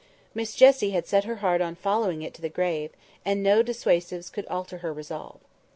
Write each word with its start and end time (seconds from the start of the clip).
Miss 0.33 0.55
Jessie 0.55 0.89
had 0.89 1.05
set 1.05 1.25
her 1.25 1.35
heart 1.45 1.61
on 1.61 1.75
following 1.75 2.23
it 2.23 2.33
to 2.33 2.41
the 2.41 2.49
grave; 2.49 2.89
and 3.23 3.43
no 3.43 3.61
dissuasives 3.61 4.31
could 4.31 4.47
alter 4.47 4.79
her 4.79 4.91
resolve. 4.91 5.41